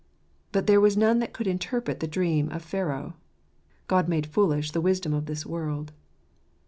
[0.51, 3.13] But there was none that could interpret the dream of Pharaoh."
[3.87, 5.91] God made foolish the wisdom of this world."